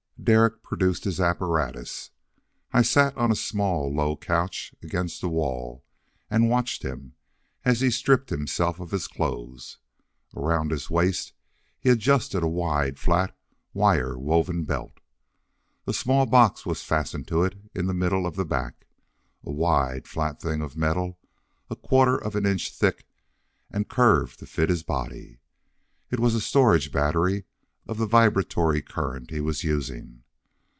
[0.23, 2.11] Derek produced his apparatus.
[2.71, 5.83] I sat on a small low couch against the wall
[6.29, 7.15] and watched him
[7.65, 9.79] as he stripped himself of his clothes.
[10.35, 11.33] Around his waist
[11.79, 13.35] he adjusted a wide, flat,
[13.73, 14.99] wire woven belt.
[15.87, 18.85] A small box was fastened to it in the middle of the back
[19.43, 21.17] a wide, flat thing of metal,
[21.67, 23.07] a quarter of an inch thick,
[23.71, 25.39] and curved to fit his body.
[26.11, 27.45] It was a storage battery
[27.87, 30.21] of the vibratory current he was using.